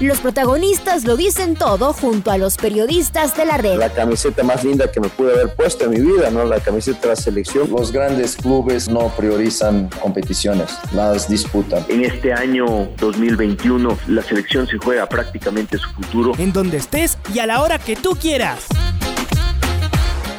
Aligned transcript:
Los 0.00 0.20
protagonistas 0.20 1.04
lo 1.04 1.16
dicen 1.16 1.56
todo 1.56 1.92
junto 1.92 2.30
a 2.30 2.38
los 2.38 2.56
periodistas 2.56 3.36
de 3.36 3.44
la 3.44 3.56
red. 3.56 3.78
La 3.78 3.92
camiseta 3.92 4.44
más 4.44 4.62
linda 4.62 4.92
que 4.92 5.00
me 5.00 5.08
pude 5.08 5.32
haber 5.32 5.52
puesto 5.56 5.86
en 5.86 5.90
mi 5.90 6.00
vida, 6.00 6.30
¿no? 6.30 6.44
La 6.44 6.60
camiseta 6.60 7.00
de 7.00 7.08
la 7.08 7.16
selección. 7.16 7.68
Los 7.68 7.90
grandes 7.90 8.36
clubes 8.36 8.88
no 8.88 9.08
priorizan 9.16 9.90
competiciones, 10.00 10.70
las 10.92 11.28
disputan. 11.28 11.84
En 11.88 12.04
este 12.04 12.32
año 12.32 12.88
2021 12.98 13.98
la 14.06 14.22
selección 14.22 14.68
se 14.68 14.78
juega 14.78 15.08
prácticamente 15.08 15.78
su 15.78 15.90
futuro. 15.90 16.32
En 16.38 16.52
donde 16.52 16.76
estés 16.76 17.18
y 17.34 17.40
a 17.40 17.46
la 17.46 17.60
hora 17.60 17.80
que 17.80 17.96
tú 17.96 18.10
quieras. 18.10 18.66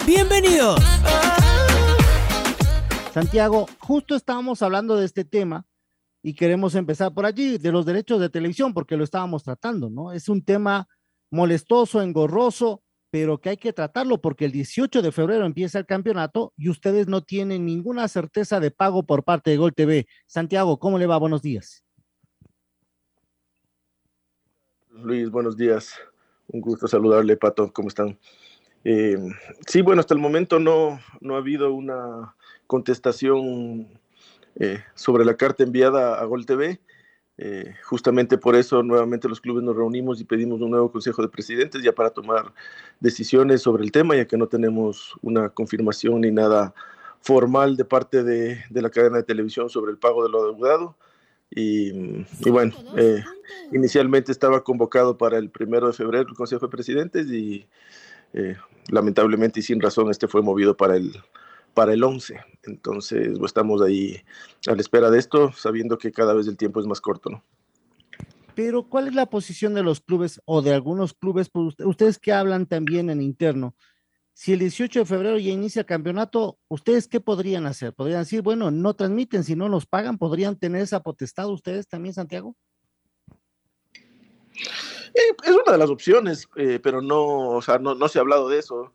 Bienvenidos. 0.06 0.82
Santiago, 3.14 3.68
justo 3.80 4.16
estábamos 4.16 4.62
hablando 4.62 4.96
de 4.96 5.06
este 5.06 5.26
tema 5.26 5.66
y 6.22 6.34
queremos 6.34 6.76
empezar 6.76 7.14
por 7.14 7.26
allí, 7.26 7.58
de 7.58 7.72
los 7.72 7.86
derechos 7.86 8.20
de 8.20 8.30
televisión, 8.30 8.74
porque 8.74 8.98
lo 8.98 9.04
estábamos 9.04 9.44
tratando, 9.44 9.90
¿no? 9.90 10.12
Es 10.12 10.30
un 10.30 10.44
tema 10.44 10.88
molestoso, 11.32 12.02
engorroso, 12.02 12.82
pero 13.12 13.40
que 13.40 13.50
hay 13.50 13.58
que 13.58 13.74
tratarlo 13.74 14.22
porque 14.22 14.46
el 14.46 14.52
18 14.52 15.02
de 15.02 15.12
febrero 15.12 15.46
empieza 15.46 15.80
el 15.80 15.86
campeonato 15.86 16.54
y 16.58 16.70
ustedes 16.70 17.08
no 17.08 17.24
tienen 17.24 17.66
ninguna 17.66 18.08
certeza 18.08 18.60
de 18.60 18.72
pago 18.72 19.04
por 19.04 19.24
parte 19.24 19.52
de 19.52 19.58
Gol 19.58 19.74
TV. 19.74 20.08
Santiago, 20.28 20.78
¿cómo 20.78 21.00
le 21.00 21.08
va? 21.08 21.18
Buenos 21.18 21.42
días. 21.42 21.84
Luis, 24.92 25.30
buenos 25.32 25.56
días. 25.56 25.96
Un 26.48 26.62
gusto 26.62 26.88
saludarle, 26.88 27.38
Pato. 27.38 27.72
¿Cómo 27.72 27.88
están? 27.88 28.20
Eh, 28.84 29.18
sí, 29.66 29.82
bueno, 29.82 30.02
hasta 30.02 30.14
el 30.14 30.20
momento 30.20 30.60
no, 30.60 31.00
no 31.22 31.36
ha 31.36 31.40
habido 31.40 31.74
una 31.74 32.36
contestación 32.68 34.00
eh, 34.56 34.84
sobre 34.96 35.26
la 35.26 35.36
carta 35.36 35.64
enviada 35.64 36.20
a 36.20 36.26
Gol 36.26 36.46
TV. 36.46 36.80
Eh, 37.38 37.74
justamente 37.86 38.38
por 38.38 38.58
eso 38.58 38.84
nuevamente 38.84 39.30
los 39.30 39.40
clubes 39.40 39.64
nos 39.64 39.76
reunimos 39.76 40.20
y 40.20 40.26
pedimos 40.26 40.60
un 40.60 40.72
nuevo 40.72 40.92
Consejo 40.92 41.22
de 41.22 41.30
Presidentes 41.30 41.82
ya 41.82 41.94
para 41.94 42.10
tomar 42.10 42.54
decisiones 43.00 43.62
sobre 43.62 43.84
el 43.84 43.94
tema, 43.94 44.18
ya 44.18 44.26
que 44.26 44.38
no 44.38 44.48
tenemos 44.48 45.16
una 45.22 45.50
confirmación 45.50 46.22
ni 46.22 46.32
nada 46.32 46.74
formal 47.22 47.78
de 47.78 47.86
parte 47.86 48.24
de, 48.24 48.62
la 48.72 48.90
cadena 48.90 49.18
de 49.18 49.24
televisión 49.24 49.70
sobre 49.70 49.92
el 49.92 49.98
pago 49.98 50.24
de 50.24 50.30
lo 50.30 50.44
adeudado. 50.44 50.98
Y, 51.52 51.92
bueno, 52.48 52.74
eh, 52.98 53.24
inicialmente 53.72 54.32
estaba 54.32 54.64
convocado 54.64 55.18
para 55.18 55.38
el 55.38 55.50
primero 55.50 55.88
de 55.88 55.94
febrero 55.94 56.30
el 56.30 56.36
Consejo 56.36 56.66
de 56.66 56.72
Presidentes 56.72 57.28
y 57.28 57.66
lamentablemente 58.90 59.60
y 59.60 59.64
sin 59.64 59.82
razón 59.82 60.12
este 60.12 60.28
fue 60.28 60.44
movido 60.44 60.78
para 60.78 60.96
el, 60.96 61.14
para 61.74 61.94
el 61.94 62.04
11. 62.04 62.40
Entonces, 62.64 63.38
pues, 63.38 63.50
estamos 63.50 63.82
ahí 63.82 64.22
a 64.68 64.74
la 64.74 64.82
espera 64.82 65.10
de 65.10 65.20
esto, 65.20 65.52
sabiendo 65.54 65.98
que 65.98 66.12
cada 66.12 66.34
vez 66.34 66.48
el 66.48 66.58
tiempo 66.58 66.80
es 66.80 66.86
más 66.86 67.02
corto, 67.02 67.30
¿no? 67.30 67.44
Pero, 68.56 68.84
¿cuál 68.84 69.08
es 69.08 69.16
la 69.16 69.28
posición 69.28 69.74
de 69.74 69.84
los 69.84 70.02
clubes 70.02 70.42
o 70.46 70.62
de 70.62 70.74
algunos 70.74 71.14
clubes? 71.14 71.50
Pues, 71.50 71.76
ustedes 71.80 72.20
que 72.20 72.34
hablan 72.34 72.66
también 72.66 73.10
en 73.10 73.22
interno, 73.22 73.76
si 74.34 74.54
el 74.54 74.60
18 74.60 75.00
de 75.00 75.06
febrero 75.06 75.38
ya 75.38 75.52
inicia 75.52 75.82
el 75.82 75.86
campeonato, 75.86 76.60
¿ustedes 76.70 77.10
qué 77.10 77.20
podrían 77.20 77.66
hacer? 77.66 77.94
¿Podrían 77.94 78.22
decir, 78.22 78.42
bueno, 78.42 78.72
no 78.72 78.94
transmiten, 78.94 79.44
si 79.44 79.54
no 79.54 79.68
nos 79.68 79.86
pagan, 79.86 80.18
podrían 80.18 80.58
tener 80.58 80.82
esa 80.82 81.02
potestad 81.02 81.50
ustedes 81.50 81.90
también, 81.90 82.14
Santiago? 82.14 82.56
Eh, 85.14 85.36
es 85.44 85.52
una 85.52 85.74
de 85.74 85.78
las 85.78 85.90
opciones, 85.90 86.48
eh, 86.56 86.80
pero 86.82 87.02
no, 87.02 87.50
o 87.50 87.62
sea, 87.62 87.80
no, 87.80 87.96
no 87.96 88.08
se 88.08 88.18
ha 88.18 88.22
hablado 88.22 88.48
de 88.48 88.60
eso 88.60 88.94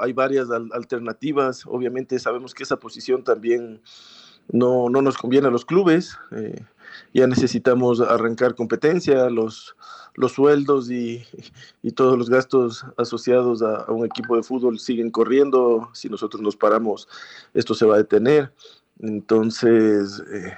hay 0.00 0.12
varias 0.12 0.48
alternativas. 0.50 1.64
Obviamente 1.66 2.18
sabemos 2.18 2.54
que 2.54 2.62
esa 2.62 2.78
posición 2.78 3.24
también 3.24 3.80
no, 4.50 4.88
no 4.88 5.02
nos 5.02 5.16
conviene 5.18 5.48
a 5.48 5.50
los 5.50 5.64
clubes. 5.64 6.18
Eh, 6.32 6.64
ya 7.12 7.26
necesitamos 7.26 8.00
arrancar 8.00 8.54
competencia, 8.54 9.28
los, 9.30 9.76
los 10.14 10.32
sueldos 10.32 10.90
y, 10.90 11.24
y 11.82 11.92
todos 11.92 12.18
los 12.18 12.30
gastos 12.30 12.84
asociados 12.96 13.62
a, 13.62 13.90
un 13.90 14.06
equipo 14.06 14.36
de 14.36 14.42
fútbol 14.42 14.78
siguen 14.78 15.10
corriendo. 15.10 15.90
Si 15.92 16.08
nosotros 16.08 16.42
nos 16.42 16.56
paramos, 16.56 17.08
esto 17.54 17.74
se 17.74 17.86
va 17.86 17.94
a 17.94 17.98
detener. 17.98 18.52
Entonces, 19.00 20.22
eh, 20.32 20.52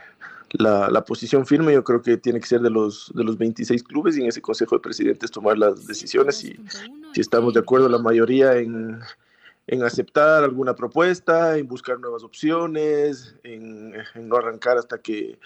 la, 0.52 0.90
la, 0.90 1.04
posición 1.04 1.46
firme 1.46 1.72
yo 1.72 1.84
creo 1.84 2.02
que 2.02 2.16
tiene 2.16 2.40
que 2.40 2.46
ser 2.46 2.60
de 2.60 2.70
los, 2.70 3.12
de 3.14 3.22
los 3.22 3.38
26 3.38 3.82
clubes 3.84 4.16
y 4.16 4.22
en 4.22 4.28
ese 4.28 4.42
Consejo 4.42 4.76
de 4.76 4.82
Presidentes 4.82 5.30
tomar 5.30 5.56
las 5.56 5.86
decisiones 5.86 6.42
y 6.44 6.58
si 7.12 7.20
estamos 7.20 7.54
de 7.54 7.60
acuerdo 7.60 7.88
la 7.88 7.98
mayoría 7.98 8.56
en, 8.56 9.00
en 9.70 9.84
aceptar 9.84 10.42
alguna 10.42 10.74
propuesta, 10.74 11.56
en 11.56 11.68
buscar 11.68 12.00
nuevas 12.00 12.24
opciones, 12.24 13.36
en, 13.44 13.92
no 14.16 14.36
arrancar 14.36 14.76
hasta 14.78 14.98
que, 14.98 15.38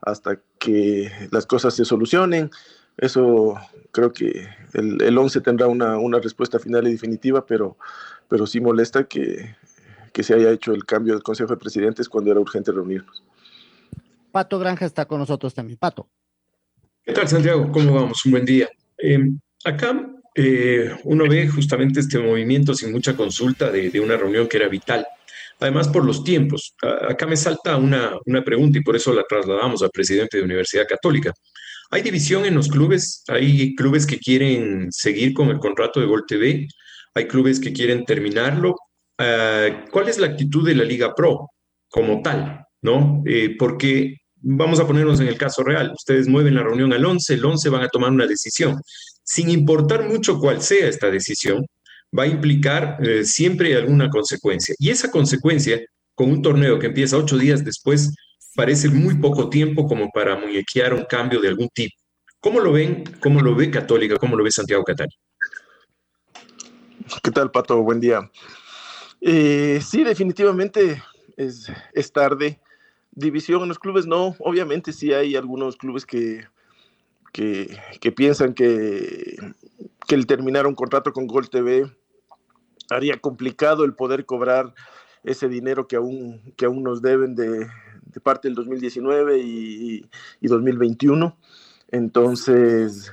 hasta 0.00 0.40
que 0.58 1.12
las 1.30 1.44
cosas 1.44 1.74
se 1.74 1.84
solucionen. 1.84 2.50
Eso 2.96 3.56
creo 3.92 4.12
que 4.12 4.48
el, 4.72 5.02
el 5.02 5.18
11 5.18 5.42
tendrá 5.42 5.66
una, 5.66 5.98
una, 5.98 6.18
respuesta 6.18 6.58
final 6.58 6.88
y 6.88 6.92
definitiva, 6.92 7.44
pero, 7.44 7.76
pero 8.28 8.46
sí 8.46 8.60
molesta 8.60 9.04
que, 9.04 9.54
que 10.14 10.22
se 10.22 10.34
haya 10.34 10.50
hecho 10.50 10.72
el 10.72 10.86
cambio 10.86 11.12
del 11.12 11.22
Consejo 11.22 11.50
de 11.50 11.60
Presidentes 11.60 12.08
cuando 12.08 12.30
era 12.30 12.40
urgente 12.40 12.72
reunirnos. 12.72 13.22
Pato 14.30 14.58
Granja 14.58 14.86
está 14.86 15.06
con 15.06 15.18
nosotros 15.18 15.54
también. 15.54 15.78
Pato. 15.78 16.08
¿Qué 17.04 17.12
tal, 17.12 17.28
Santiago? 17.28 17.70
¿Cómo 17.72 17.94
vamos? 17.94 18.24
Un 18.26 18.32
buen 18.32 18.44
día. 18.44 18.68
Em, 18.98 19.38
acá 19.64 20.10
eh, 20.34 20.90
uno 21.04 21.28
ve 21.28 21.48
justamente 21.48 22.00
este 22.00 22.18
movimiento 22.18 22.74
sin 22.74 22.92
mucha 22.92 23.16
consulta 23.16 23.70
de, 23.70 24.00
una 24.00 24.16
reunión 24.16 24.46
que 24.46 24.58
era 24.58 24.68
vital. 24.68 25.06
Además, 25.60 25.88
por 25.88 26.04
los 26.04 26.22
tiempos. 26.22 26.74
acá 27.08 27.26
me 27.26 27.36
salta 27.36 27.76
una, 27.76 28.12
una 28.26 28.44
pregunta 28.44 28.78
y 28.78 28.82
por 28.82 28.94
eso 28.94 29.12
la 29.12 29.24
trasladamos 29.28 29.82
al 29.82 29.90
presidente 29.90 30.36
de 30.36 30.44
Universidad 30.44 30.86
Católica. 30.86 31.32
¿Hay 31.90 32.02
división 32.02 32.44
en 32.44 32.54
los 32.54 32.68
clubes? 32.68 33.24
¿Hay 33.28 33.74
clubes 33.74 34.06
que 34.06 34.18
quieren 34.18 34.92
seguir 34.92 35.32
con 35.32 35.48
el 35.48 35.58
contrato 35.58 36.00
de 36.00 36.06
Gol 36.06 36.24
TV? 36.28 36.68
¿Hay 37.14 37.26
clubes 37.26 37.58
que 37.58 37.72
quieren 37.72 38.04
terminarlo? 38.04 38.76
Ah, 39.16 39.86
¿Cuál 39.90 40.08
es 40.08 40.18
la 40.18 40.28
actitud 40.28 40.66
de 40.66 40.74
la 40.74 40.84
Liga 40.84 41.14
Pro 41.14 41.50
como 41.88 42.22
tal? 42.22 42.68
¿no? 42.82 43.22
Eh, 43.26 43.56
porque 43.58 44.17
vamos 44.40 44.80
a 44.80 44.86
ponernos 44.86 45.20
en 45.20 45.28
el 45.28 45.38
caso 45.38 45.62
real, 45.62 45.92
ustedes 45.94 46.28
mueven 46.28 46.54
la 46.54 46.62
reunión 46.62 46.92
al 46.92 47.04
11, 47.04 47.34
el 47.34 47.44
11 47.44 47.68
van 47.70 47.82
a 47.82 47.88
tomar 47.88 48.10
una 48.10 48.26
decisión. 48.26 48.80
Sin 49.24 49.50
importar 49.50 50.08
mucho 50.08 50.38
cuál 50.38 50.62
sea 50.62 50.88
esta 50.88 51.10
decisión, 51.10 51.66
va 52.16 52.22
a 52.22 52.28
implicar 52.28 52.98
eh, 53.02 53.24
siempre 53.24 53.76
alguna 53.76 54.08
consecuencia. 54.08 54.74
Y 54.78 54.90
esa 54.90 55.10
consecuencia, 55.10 55.80
con 56.14 56.30
un 56.30 56.42
torneo 56.42 56.78
que 56.78 56.86
empieza 56.86 57.16
ocho 57.16 57.36
días 57.36 57.64
después, 57.64 58.14
parece 58.54 58.88
muy 58.88 59.16
poco 59.16 59.50
tiempo 59.50 59.86
como 59.86 60.10
para 60.10 60.36
muñequear 60.36 60.94
un 60.94 61.04
cambio 61.04 61.40
de 61.40 61.48
algún 61.48 61.68
tipo. 61.74 61.94
¿Cómo 62.40 62.60
lo 62.60 62.72
ven? 62.72 63.04
¿Cómo 63.20 63.40
lo 63.40 63.54
ve 63.54 63.70
Católica? 63.70 64.16
¿Cómo 64.16 64.36
lo 64.36 64.44
ve 64.44 64.50
Santiago 64.50 64.84
Catani? 64.84 65.12
¿Qué 67.22 67.30
tal, 67.30 67.50
Pato? 67.50 67.82
Buen 67.82 68.00
día. 68.00 68.30
Eh, 69.20 69.80
sí, 69.82 70.04
definitivamente 70.04 71.02
es 71.36 72.12
tarde 72.12 72.58
división 73.12 73.62
en 73.62 73.68
los 73.68 73.78
clubes, 73.78 74.06
no, 74.06 74.36
obviamente 74.38 74.92
sí 74.92 75.12
hay 75.12 75.36
algunos 75.36 75.76
clubes 75.76 76.06
que, 76.06 76.44
que, 77.32 78.12
piensan 78.12 78.54
que, 78.54 79.36
que 80.06 80.14
el 80.14 80.26
terminar 80.26 80.66
un 80.66 80.74
contrato 80.74 81.12
con 81.12 81.26
Gol 81.26 81.50
TV 81.50 81.90
haría 82.90 83.18
complicado 83.18 83.84
el 83.84 83.94
poder 83.94 84.24
cobrar 84.24 84.74
ese 85.24 85.48
dinero 85.48 85.86
que 85.86 85.96
aún, 85.96 86.40
que 86.56 86.66
aún 86.66 86.82
nos 86.82 87.02
deben 87.02 87.34
de, 87.34 87.66
parte 88.22 88.48
del 88.48 88.54
2019 88.54 89.38
y, 89.38 90.04
2021. 90.40 91.36
Entonces, 91.90 93.12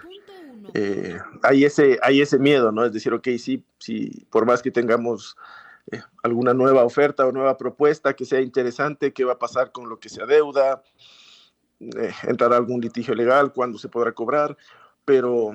eh, 0.74 1.18
hay, 1.44 1.66
ese, 1.66 2.00
hay 2.02 2.22
ese 2.22 2.40
miedo, 2.40 2.72
¿no? 2.72 2.86
Es 2.86 2.94
decir, 2.94 3.14
ok, 3.14 3.28
sí, 3.38 3.64
sí, 3.78 4.26
por 4.30 4.46
más 4.46 4.62
que 4.62 4.72
tengamos 4.72 5.36
eh, 5.92 6.02
alguna 6.24 6.54
nueva 6.54 6.84
oferta 6.84 7.26
o 7.26 7.32
nueva 7.32 7.58
propuesta 7.58 8.16
que 8.16 8.26
sea 8.26 8.42
interesante, 8.42 9.14
qué 9.14 9.24
va 9.24 9.34
a 9.34 9.40
pasar 9.40 9.72
con 9.72 9.88
lo 9.88 10.00
que 10.00 10.10
se 10.10 10.22
adeuda, 10.22 10.82
eh, 11.80 12.12
entrará 12.24 12.58
algún 12.58 12.82
litigio 12.82 13.14
legal, 13.14 13.54
cuándo 13.54 13.78
se 13.78 13.90
podrá 13.90 14.12
cobrar, 14.12 14.58
pero, 15.04 15.52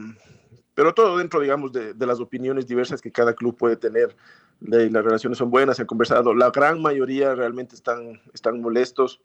pero 0.74 0.94
todo 0.94 1.18
dentro, 1.18 1.40
digamos, 1.40 1.72
de, 1.72 1.94
las 1.98 2.20
opiniones 2.20 2.66
diversas 2.66 3.00
que 3.00 3.10
cada 3.10 3.34
club 3.34 3.56
puede 3.56 3.76
tener. 3.76 4.16
las 4.60 5.04
relaciones 5.04 5.38
son 5.38 5.50
buenas, 5.50 5.76
se 5.76 5.82
han 5.82 5.86
conversado. 5.86 6.34
La 6.34 6.50
gran 6.50 6.80
mayoría 6.80 7.34
realmente 7.34 7.74
están, 7.74 8.20
están 8.32 8.60
molestos. 8.60 9.20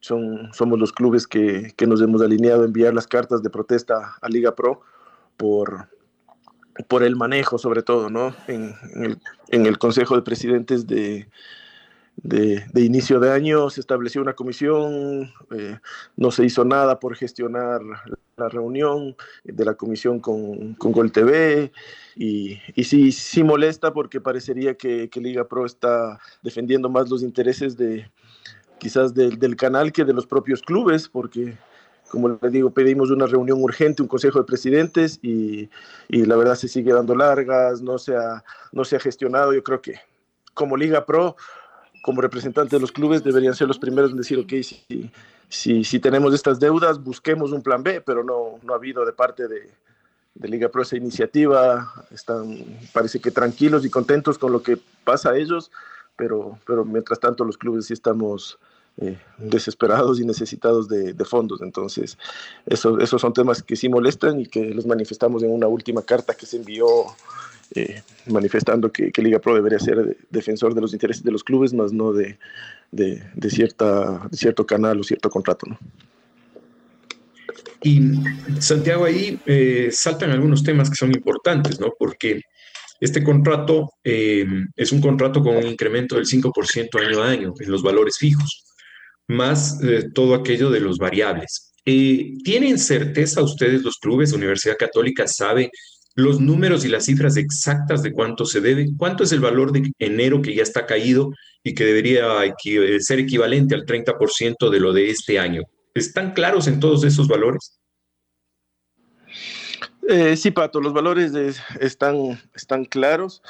Son, 0.00 0.52
somos 0.52 0.80
los 0.80 0.92
clubes 0.92 1.28
que, 1.28 1.72
que 1.76 1.86
nos 1.86 2.02
hemos 2.02 2.22
alineado 2.22 2.62
a 2.62 2.66
enviar 2.66 2.92
las 2.92 3.06
cartas 3.06 3.42
de 3.42 3.50
protesta 3.50 4.16
a 4.20 4.28
Liga 4.28 4.56
Pro 4.56 4.80
por, 5.36 5.88
por 6.88 7.02
el 7.02 7.16
manejo 7.16 7.58
sobre 7.58 7.82
todo, 7.82 8.10
¿no? 8.10 8.34
En, 8.48 8.74
el, 8.94 9.18
en 9.48 9.66
el, 9.66 9.78
Consejo 9.78 10.16
de 10.16 10.22
Presidentes 10.22 10.86
de, 10.86 11.28
de, 12.16 12.64
de, 12.72 12.80
inicio 12.80 13.20
de 13.20 13.32
año 13.32 13.68
se 13.70 13.80
estableció 13.80 14.22
una 14.22 14.34
comisión, 14.34 15.30
eh, 15.50 15.78
no 16.16 16.30
se 16.30 16.44
hizo 16.44 16.64
nada 16.64 16.98
por 16.98 17.16
gestionar 17.16 17.80
la 18.36 18.48
reunión 18.48 19.16
de 19.44 19.64
la 19.64 19.74
comisión 19.74 20.20
con, 20.20 20.74
con 20.74 20.92
Gol 20.92 21.12
TV 21.12 21.72
y, 22.16 22.58
y 22.74 22.84
sí, 22.84 23.12
sí 23.12 23.44
molesta 23.44 23.92
porque 23.92 24.20
parecería 24.20 24.74
que, 24.74 25.10
que, 25.10 25.20
Liga 25.20 25.46
Pro 25.46 25.66
está 25.66 26.18
defendiendo 26.42 26.88
más 26.88 27.10
los 27.10 27.22
intereses 27.22 27.76
de 27.76 28.10
quizás 28.78 29.14
del, 29.14 29.38
del 29.38 29.56
canal 29.56 29.92
que 29.92 30.04
de 30.04 30.14
los 30.14 30.26
propios 30.26 30.62
clubes 30.62 31.08
porque 31.08 31.56
como 32.12 32.38
les 32.42 32.52
digo, 32.52 32.70
pedimos 32.70 33.10
una 33.10 33.26
reunión 33.26 33.62
urgente, 33.62 34.02
un 34.02 34.08
consejo 34.08 34.38
de 34.38 34.44
presidentes 34.44 35.18
y, 35.22 35.70
y, 36.08 36.26
la 36.26 36.36
verdad 36.36 36.56
se 36.56 36.68
sigue 36.68 36.92
dando 36.92 37.14
largas, 37.14 37.80
no 37.80 37.96
se, 37.96 38.14
ha, 38.14 38.44
no 38.70 38.84
se 38.84 38.96
ha 38.96 39.00
gestionado. 39.00 39.54
Yo 39.54 39.64
creo 39.64 39.80
que 39.80 39.94
como 40.52 40.76
Liga 40.76 41.06
Pro, 41.06 41.36
como 42.02 42.20
representante 42.20 42.76
de 42.76 42.80
los 42.80 42.92
clubes, 42.92 43.24
deberían 43.24 43.54
ser 43.54 43.66
los 43.66 43.78
primeros 43.78 44.10
en 44.10 44.18
decir, 44.18 44.38
ok, 44.38 44.52
si, 44.62 45.10
si, 45.48 45.84
si 45.84 46.00
tenemos 46.00 46.34
estas 46.34 46.60
deudas, 46.60 47.02
busquemos 47.02 47.50
un 47.50 47.62
plan 47.62 47.82
B, 47.82 48.02
pero 48.02 48.22
no, 48.22 48.58
no 48.62 48.74
ha 48.74 48.76
habido 48.76 49.06
de 49.06 49.14
parte 49.14 49.48
de, 49.48 49.70
de 50.34 50.48
Liga 50.48 50.68
Pro 50.68 50.82
esa 50.82 50.98
iniciativa. 50.98 51.94
Están, 52.10 52.62
parece 52.92 53.20
que 53.20 53.30
tranquilos 53.30 53.86
y 53.86 53.90
contentos 53.90 54.36
con 54.36 54.52
lo 54.52 54.62
que 54.62 54.78
pasa 55.02 55.30
a 55.30 55.38
ellos, 55.38 55.70
pero, 56.16 56.58
pero 56.66 56.84
mientras 56.84 57.20
tanto 57.20 57.42
los 57.42 57.56
clubes 57.56 57.86
sí 57.86 57.94
estamos 57.94 58.58
eh, 58.98 59.18
desesperados 59.38 60.20
y 60.20 60.24
necesitados 60.24 60.88
de, 60.88 61.14
fondos. 61.24 61.62
Entonces, 61.62 62.18
eso, 62.66 62.98
esos 63.00 63.20
son 63.20 63.32
temas 63.32 63.62
que 63.62 63.76
sí 63.76 63.88
molestan 63.88 64.40
y 64.40 64.46
que 64.46 64.74
los 64.74 64.86
manifestamos 64.86 65.42
en 65.42 65.50
una 65.50 65.66
última 65.66 66.02
carta 66.02 66.34
que 66.34 66.46
se 66.46 66.58
envió 66.58 66.86
eh, 67.74 68.02
manifestando 68.26 68.92
que, 68.92 69.10
Liga 69.16 69.38
Pro 69.38 69.54
debería 69.54 69.78
ser 69.78 70.18
defensor 70.28 70.74
de 70.74 70.82
los 70.82 70.92
intereses 70.92 71.24
de 71.24 71.30
los 71.30 71.42
clubes, 71.42 71.72
más 71.72 71.92
no 71.92 72.12
de, 72.12 72.38
de, 72.90 73.22
de 73.34 73.50
cierta, 73.50 74.28
cierto 74.32 74.66
canal 74.66 75.00
o 75.00 75.04
cierto 75.04 75.30
contrato. 75.30 75.66
Y 77.82 78.00
Santiago, 78.60 79.06
ahí 79.06 79.40
eh, 79.46 79.88
saltan 79.90 80.30
algunos 80.30 80.62
temas 80.62 80.90
que 80.90 80.96
son 80.96 81.12
importantes, 81.14 81.80
¿no? 81.80 81.94
Porque 81.98 82.42
este 83.00 83.24
contrato 83.24 83.90
eh, 84.04 84.46
es 84.76 84.92
un 84.92 85.00
contrato 85.00 85.42
con 85.42 85.56
un 85.56 85.66
incremento 85.66 86.16
del 86.16 86.26
5% 86.26 87.00
año 87.00 87.22
a 87.22 87.28
año 87.28 87.54
en 87.58 87.70
los 87.70 87.82
valores 87.82 88.18
fijos 88.18 88.71
más 89.28 89.82
eh, 89.82 90.10
todo 90.14 90.34
aquello 90.34 90.70
de 90.70 90.80
los 90.80 90.98
variables. 90.98 91.74
Eh, 91.84 92.34
¿Tienen 92.44 92.78
certeza 92.78 93.42
ustedes, 93.42 93.82
los 93.82 93.96
clubes, 93.98 94.32
Universidad 94.32 94.76
Católica, 94.76 95.26
sabe 95.26 95.70
los 96.14 96.40
números 96.40 96.84
y 96.84 96.88
las 96.88 97.06
cifras 97.06 97.36
exactas 97.36 98.02
de 98.02 98.12
cuánto 98.12 98.44
se 98.44 98.60
debe? 98.60 98.88
¿Cuánto 98.96 99.24
es 99.24 99.32
el 99.32 99.40
valor 99.40 99.72
de 99.72 99.90
enero 99.98 100.42
que 100.42 100.54
ya 100.54 100.62
está 100.62 100.86
caído 100.86 101.30
y 101.64 101.74
que 101.74 101.84
debería 101.84 102.26
ser 103.00 103.18
equivalente 103.18 103.74
al 103.74 103.86
30% 103.86 104.70
de 104.70 104.80
lo 104.80 104.92
de 104.92 105.10
este 105.10 105.38
año? 105.38 105.62
¿Están 105.94 106.32
claros 106.32 106.66
en 106.68 106.80
todos 106.80 107.04
esos 107.04 107.28
valores? 107.28 107.78
Eh, 110.08 110.36
sí, 110.36 110.50
Pato, 110.50 110.80
los 110.80 110.92
valores 110.92 111.32
están, 111.80 112.40
están 112.54 112.84
claros. 112.84 113.42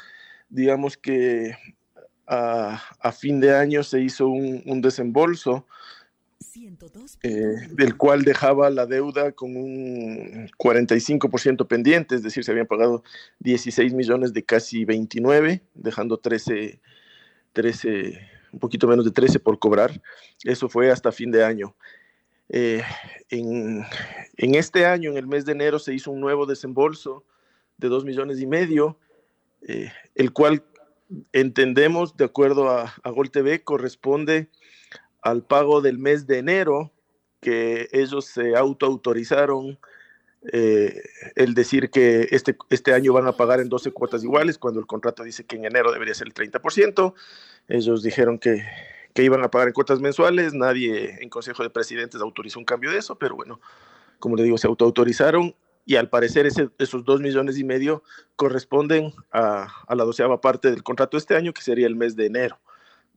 Digamos 0.49 0.97
que 0.97 1.55
a, 2.27 2.81
a, 2.99 3.11
fin 3.11 3.39
de 3.39 3.55
año 3.55 3.83
se 3.83 4.01
hizo 4.01 4.27
un, 4.27 4.63
un 4.65 4.81
desembolso 4.81 5.65
eh, 7.23 7.67
del 7.71 7.97
cual 7.97 8.23
dejaba 8.23 8.69
la 8.69 8.85
deuda 8.85 9.31
con 9.31 9.55
un 9.55 10.49
45% 10.57 11.67
pendiente, 11.67 12.15
es 12.15 12.23
decir, 12.23 12.43
se 12.43 12.51
habían 12.51 12.67
pagado 12.67 13.03
16 13.39 13.93
millones 13.93 14.33
de 14.33 14.43
casi 14.43 14.85
29, 14.85 15.61
dejando 15.73 16.17
13, 16.17 16.79
13, 17.53 18.19
un 18.51 18.59
poquito 18.59 18.87
menos 18.87 19.05
de 19.05 19.11
13 19.11 19.39
por 19.39 19.57
cobrar. 19.57 20.01
Eso 20.43 20.69
fue 20.69 20.91
hasta 20.91 21.11
fin 21.11 21.31
de 21.31 21.43
año. 21.43 21.75
Eh, 22.49 22.83
en, 23.29 23.83
en, 24.37 24.55
este 24.55 24.85
año, 24.85 25.09
en 25.11 25.17
el 25.17 25.27
mes 25.27 25.45
de 25.45 25.53
enero, 25.53 25.79
se 25.79 25.93
hizo 25.93 26.11
un 26.11 26.19
nuevo 26.19 26.45
desembolso 26.45 27.23
de 27.77 27.87
2 27.87 28.05
millones 28.05 28.39
y 28.39 28.45
medio, 28.45 28.97
eh, 29.67 29.91
el 30.13 30.31
cual 30.33 30.63
entendemos, 31.31 32.17
de 32.17 32.25
acuerdo 32.25 32.69
a, 32.69 32.93
a 33.03 33.09
Gol 33.09 33.31
TV, 33.31 33.63
corresponde 33.63 34.49
al 35.21 35.43
pago 35.43 35.81
del 35.81 35.97
mes 35.97 36.27
de 36.27 36.39
enero, 36.39 36.91
que 37.39 37.89
ellos 37.91 38.25
se 38.25 38.55
autoautorizaron 38.55 39.77
eh, 40.51 41.01
el 41.35 41.53
decir 41.53 41.89
que 41.89 42.27
este, 42.31 42.57
este 42.69 42.93
año 42.93 43.13
van 43.13 43.27
a 43.27 43.37
pagar 43.37 43.61
en 43.61 43.69
12 43.69 43.91
cuotas 43.91 44.23
iguales, 44.23 44.57
cuando 44.57 44.79
el 44.79 44.85
contrato 44.85 45.23
dice 45.23 45.45
que 45.45 45.55
en 45.55 45.65
enero 45.65 45.91
debería 45.91 46.13
ser 46.13 46.27
el 46.27 46.33
30%. 46.33 47.13
Ellos 47.69 48.03
dijeron 48.03 48.39
que, 48.39 48.65
que 49.13 49.23
iban 49.23 49.43
a 49.43 49.49
pagar 49.49 49.69
en 49.69 49.73
cuotas 49.73 50.01
mensuales, 50.01 50.53
nadie 50.53 51.17
en 51.21 51.29
Consejo 51.29 51.63
de 51.63 51.69
Presidentes 51.69 52.19
autorizó 52.21 52.59
un 52.59 52.65
cambio 52.65 52.91
de 52.91 52.97
eso, 52.97 53.17
pero 53.17 53.35
bueno, 53.35 53.61
como 54.19 54.35
le 54.35 54.43
digo, 54.43 54.57
se 54.57 54.67
autoautorizaron 54.67 55.55
y 55.85 55.95
al 55.95 56.09
parecer 56.09 56.45
ese, 56.45 56.69
esos 56.77 57.03
dos 57.03 57.19
millones 57.19 57.57
y 57.57 57.63
medio 57.63 58.03
corresponden 58.35 59.13
a, 59.31 59.67
a, 59.87 59.95
la 59.95 60.03
doceava 60.03 60.41
parte 60.41 60.71
del 60.71 60.83
contrato 60.83 61.17
este 61.17 61.35
año, 61.35 61.53
que 61.53 61.61
sería 61.61 61.87
el 61.87 61.95
mes 61.95 62.15
de 62.15 62.27
enero, 62.27 62.59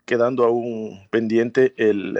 quedando 0.04 0.44
aún 0.44 1.06
pendiente 1.10 1.74
el, 1.76 2.18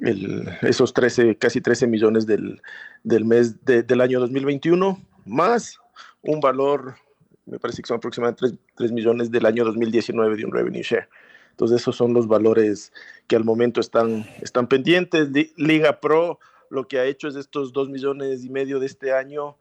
el, 0.00 0.48
esos 0.62 0.92
13, 0.92 1.36
casi 1.36 1.60
13 1.60 1.86
millones 1.86 2.26
del, 2.26 2.60
del 3.04 3.24
mes 3.24 3.64
de, 3.64 3.82
del 3.82 4.00
año 4.00 4.20
2021, 4.20 5.00
más 5.24 5.78
un 6.22 6.40
valor, 6.40 6.96
me 7.44 7.58
parece 7.58 7.82
que 7.82 7.88
son 7.88 7.98
aproximadamente 7.98 8.48
3, 8.48 8.54
3 8.74 8.92
millones 8.92 9.30
del 9.30 9.46
año 9.46 9.64
2019 9.64 10.36
de 10.36 10.44
un 10.44 10.52
revenue 10.52 10.82
share. 10.82 11.08
Entonces 11.50 11.80
esos 11.80 11.96
son 11.96 12.12
los 12.12 12.28
valores 12.28 12.92
que 13.28 13.36
al 13.36 13.44
momento 13.44 13.80
están, 13.80 14.26
están 14.42 14.66
pendientes. 14.66 15.30
Liga 15.56 16.00
Pro 16.00 16.38
lo 16.70 16.88
que 16.88 16.98
ha 16.98 17.04
hecho 17.04 17.28
es 17.28 17.36
estos 17.36 17.72
dos 17.72 17.88
millones 17.88 18.44
y 18.44 18.50
medio 18.50 18.80
de 18.80 18.86
este 18.86 19.12
año, 19.12 19.56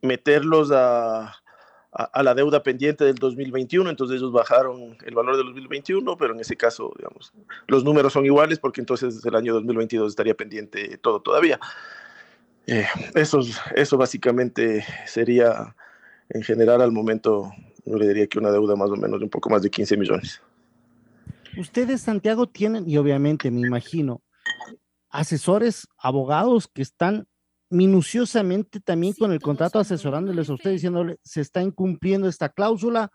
meterlos 0.00 0.70
a, 0.72 1.26
a, 1.92 2.04
a, 2.04 2.22
la 2.22 2.34
deuda 2.34 2.62
pendiente 2.62 3.04
del 3.04 3.16
2021, 3.16 3.88
entonces 3.90 4.16
ellos 4.16 4.32
bajaron 4.32 4.96
el 5.04 5.14
valor 5.14 5.36
del 5.36 5.46
2021, 5.46 6.16
pero 6.16 6.34
en 6.34 6.40
ese 6.40 6.56
caso, 6.56 6.92
digamos, 6.96 7.32
los 7.68 7.84
números 7.84 8.12
son 8.12 8.24
iguales 8.24 8.58
porque 8.58 8.80
entonces 8.80 9.24
el 9.24 9.34
año 9.34 9.54
2022 9.54 10.12
estaría 10.12 10.34
pendiente 10.34 10.98
todo 10.98 11.20
todavía. 11.20 11.60
Eh, 12.66 12.86
eso, 13.14 13.40
eso 13.74 13.96
básicamente 13.96 14.84
sería, 15.06 15.74
en 16.28 16.42
general, 16.42 16.80
al 16.80 16.92
momento, 16.92 17.52
yo 17.84 17.96
le 17.96 18.08
diría 18.08 18.26
que 18.26 18.38
una 18.38 18.50
deuda 18.50 18.76
más 18.76 18.90
o 18.90 18.96
menos 18.96 19.18
de 19.18 19.24
un 19.24 19.30
poco 19.30 19.50
más 19.50 19.62
de 19.62 19.70
15 19.70 19.96
millones. 19.96 20.40
Ustedes, 21.56 22.00
Santiago, 22.02 22.46
tienen, 22.46 22.88
y 22.88 22.96
obviamente 22.96 23.50
me 23.50 23.60
imagino, 23.60 24.22
asesores, 25.12 25.86
abogados 25.98 26.66
que 26.66 26.82
están 26.82 27.26
minuciosamente 27.70 28.80
también 28.80 29.14
con 29.14 29.32
el 29.32 29.40
contrato 29.40 29.78
asesorándoles 29.78 30.50
a 30.50 30.54
usted 30.54 30.72
diciéndole 30.72 31.18
se 31.22 31.40
está 31.40 31.62
incumpliendo 31.62 32.28
esta 32.28 32.50
cláusula 32.50 33.10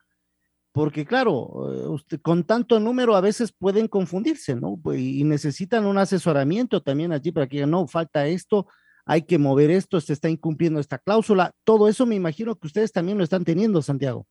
porque 0.72 1.06
claro, 1.06 1.74
eh, 1.74 1.88
usted, 1.88 2.22
con 2.22 2.44
tanto 2.44 2.80
número 2.80 3.16
a 3.16 3.22
veces 3.22 3.52
pueden 3.52 3.88
confundirse, 3.88 4.56
¿no? 4.56 4.80
Pues, 4.82 5.00
y 5.00 5.24
necesitan 5.24 5.88
un 5.88 5.98
asesoramiento 5.98 6.84
también 6.84 7.12
allí 7.12 7.32
para 7.32 7.48
que 7.48 7.66
no, 7.66 7.88
falta 7.88 8.28
esto, 8.28 8.68
hay 9.04 9.24
que 9.24 9.40
mover 9.40 9.72
esto, 9.72 10.00
se 10.00 10.14
está 10.14 10.30
incumpliendo 10.30 10.80
esta 10.80 11.00
cláusula, 11.00 11.52
todo 11.64 11.88
eso 11.88 12.06
me 12.06 12.14
imagino 12.14 12.56
que 12.56 12.68
ustedes 12.68 12.92
también 12.92 13.18
lo 13.18 13.24
están 13.24 13.44
teniendo, 13.44 13.82
Santiago. 13.82 14.28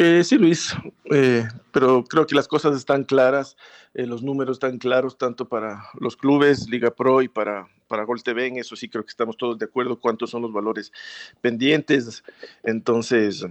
Eh, 0.00 0.22
sí, 0.22 0.38
Luis, 0.38 0.76
eh, 1.10 1.48
pero 1.72 2.04
creo 2.04 2.24
que 2.24 2.36
las 2.36 2.46
cosas 2.46 2.76
están 2.76 3.02
claras, 3.02 3.56
eh, 3.94 4.06
los 4.06 4.22
números 4.22 4.58
están 4.58 4.78
claros 4.78 5.18
tanto 5.18 5.48
para 5.48 5.82
los 5.98 6.16
clubes, 6.16 6.68
Liga 6.70 6.92
Pro 6.92 7.20
y 7.20 7.26
para, 7.26 7.66
para 7.88 8.04
Gol 8.04 8.22
TV, 8.22 8.46
en 8.46 8.58
eso 8.58 8.76
sí 8.76 8.88
creo 8.88 9.04
que 9.04 9.10
estamos 9.10 9.36
todos 9.36 9.58
de 9.58 9.64
acuerdo 9.64 9.98
cuántos 9.98 10.30
son 10.30 10.42
los 10.42 10.52
valores 10.52 10.92
pendientes. 11.40 12.22
Entonces, 12.62 13.44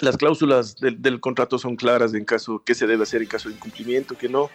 las 0.00 0.16
cláusulas 0.16 0.74
del, 0.74 1.00
del 1.00 1.20
contrato 1.20 1.56
son 1.56 1.76
claras 1.76 2.12
en 2.12 2.24
caso 2.24 2.60
que 2.64 2.74
se 2.74 2.88
debe 2.88 3.04
hacer 3.04 3.22
en 3.22 3.28
caso 3.28 3.48
de 3.48 3.54
incumplimiento, 3.54 4.18
que 4.18 4.28
no. 4.28 4.50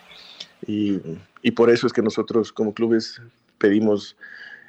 Y, 0.68 1.00
y 1.42 1.52
por 1.52 1.70
eso 1.70 1.88
es 1.88 1.94
que 1.94 2.02
nosotros 2.02 2.52
como 2.52 2.74
clubes 2.74 3.22
pedimos 3.58 4.18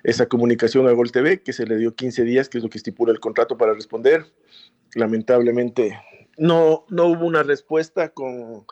esa 0.05 0.27
comunicación 0.27 0.87
a 0.87 0.93
Gol 0.93 1.11
TV, 1.11 1.43
que 1.43 1.53
se 1.53 1.67
le 1.67 1.77
dio 1.77 1.93
15 1.93 2.23
días, 2.23 2.49
que 2.49 2.59
es 2.59 2.65
lo 2.65 2.71
que 2.71 2.79
estipula 2.79 3.13
el 3.13 3.19
contrato 3.19 3.59
para 3.59 3.75
responder 3.75 4.27
lamentablemente 4.95 5.99
no, 6.41 6.87
no 6.89 7.07
hubo 7.07 7.27
una 7.27 7.43
respuesta 7.43 8.09
con, 8.09 8.65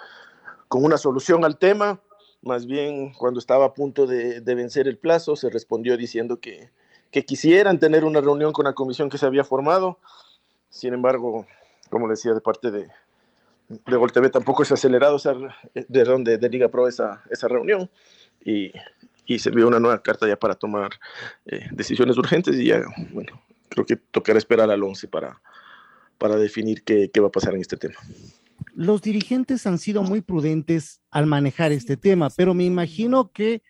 con, 0.69 0.85
una 0.85 0.97
solución 0.97 1.45
al 1.45 1.59
tema. 1.59 2.01
Más 2.41 2.67
bien, 2.67 3.13
cuando 3.13 3.39
estaba 3.39 3.67
a 3.67 3.75
punto 3.75 4.07
de, 4.07 4.41
de 4.41 4.55
vencer 4.55 4.89
el 4.89 4.97
plazo, 4.97 5.37
se 5.37 5.51
respondió 5.51 5.97
diciendo 5.99 6.41
que, 6.41 6.71
que, 7.11 7.27
quisieran 7.27 7.79
tener 7.79 8.05
una 8.05 8.23
reunión 8.23 8.53
con 8.53 8.65
la 8.65 8.73
comisión 8.73 9.11
que 9.11 9.19
se 9.19 9.27
había 9.27 9.45
formado. 9.45 9.99
Sin 10.71 10.95
embargo, 10.95 11.47
como 11.91 12.09
decía, 12.09 12.33
de 12.33 12.41
parte 12.41 12.71
de, 12.71 12.89
de 13.69 14.31
tampoco 14.31 14.65
se 14.65 14.73
ha 14.73 14.77
acelerado 14.77 15.17
esa, 15.17 15.35
de, 15.75 16.05
donde, 16.05 16.39
de 16.39 16.49
Liga 16.49 16.69
Pro 16.69 16.89
esa, 16.89 17.23
esa 17.31 17.49
reunión. 17.49 17.91
Y, 18.45 18.73
y 19.27 19.41
se 19.41 19.51
envió 19.51 19.69
una 19.69 19.79
nueva 19.79 20.03
carta 20.03 20.27
ya 20.27 20.37
para 20.37 20.55
tomar 20.55 20.93
eh, 21.45 21.69
decisiones 21.73 22.17
urgentes 22.17 22.57
y 22.57 22.67
ya, 22.67 22.83
bueno, 23.13 23.43
creo 23.69 23.85
que 23.85 23.97
tocará 23.97 24.39
esperar 24.39 24.71
al 24.71 24.83
11 24.83 25.07
para, 25.09 25.39
para 26.19 26.37
definir 26.37 26.83
qué, 26.83 27.11
va 27.21 27.29
a 27.29 27.33
pasar 27.33 27.55
en 27.55 27.61
este 27.61 27.77
tema. 27.77 27.97
Los 28.75 29.03
dirigentes 29.03 29.67
han 29.67 29.79
sido 29.79 30.03
muy 30.03 30.21
prudentes 30.21 31.01
al 31.11 31.27
manejar 31.27 31.73
este 31.73 31.97
tema, 31.97 32.31
pero 32.31 32.55
me 32.55 32.65
imagino 32.65 33.33
que 33.33 33.63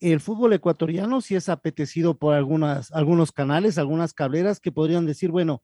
el 0.00 0.20
fútbol 0.20 0.52
ecuatoriano 0.52 1.20
sí 1.20 1.34
es 1.34 1.48
apetecido 1.48 2.16
por 2.16 2.34
algunas, 2.34 2.92
algunos 2.92 3.32
canales, 3.32 3.78
algunas 3.78 4.14
cableras 4.14 4.60
que 4.60 4.72
podrían 4.72 5.06
decir, 5.06 5.30
bueno, 5.30 5.62